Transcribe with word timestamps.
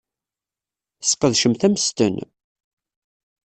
Tesqedcemt 1.01 1.61
ammesten? 1.67 2.15